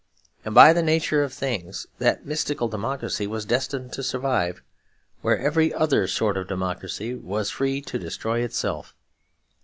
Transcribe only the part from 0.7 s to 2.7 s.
the nature of things that mystical